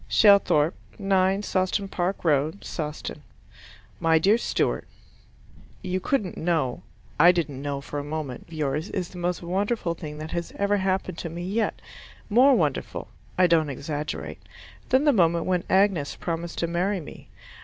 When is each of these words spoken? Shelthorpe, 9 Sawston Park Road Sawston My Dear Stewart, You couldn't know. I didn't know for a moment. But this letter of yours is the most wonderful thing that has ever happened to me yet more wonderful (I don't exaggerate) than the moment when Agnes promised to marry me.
Shelthorpe, 0.09 0.73
9 0.97 1.43
Sawston 1.43 1.87
Park 1.87 2.25
Road 2.25 2.63
Sawston 2.63 3.21
My 3.99 4.17
Dear 4.17 4.39
Stewart, 4.39 4.87
You 5.83 5.99
couldn't 5.99 6.37
know. 6.39 6.81
I 7.19 7.31
didn't 7.31 7.61
know 7.61 7.81
for 7.81 7.99
a 7.99 8.03
moment. 8.03 8.45
But 8.45 8.49
this 8.49 8.57
letter 8.61 8.63
of 8.65 8.71
yours 8.73 8.89
is 8.89 9.09
the 9.09 9.19
most 9.19 9.43
wonderful 9.43 9.93
thing 9.93 10.17
that 10.17 10.31
has 10.31 10.53
ever 10.57 10.77
happened 10.77 11.19
to 11.19 11.29
me 11.29 11.43
yet 11.43 11.79
more 12.31 12.55
wonderful 12.55 13.09
(I 13.37 13.45
don't 13.45 13.69
exaggerate) 13.69 14.41
than 14.89 15.03
the 15.03 15.13
moment 15.13 15.45
when 15.45 15.65
Agnes 15.69 16.15
promised 16.15 16.57
to 16.57 16.67
marry 16.67 16.99
me. 16.99 17.27